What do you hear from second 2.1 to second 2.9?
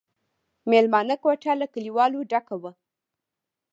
ډکه وه.